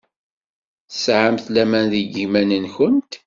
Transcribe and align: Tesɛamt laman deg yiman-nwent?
Tesɛamt 0.89 1.45
laman 1.53 1.85
deg 1.93 2.05
yiman-nwent? 2.15 3.11